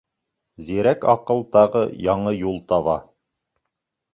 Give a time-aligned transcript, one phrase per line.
[0.69, 2.97] Зирәк аҡыл тағы яңы юл таба.